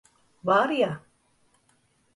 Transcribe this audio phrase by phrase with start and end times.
[0.43, 1.03] Var ya!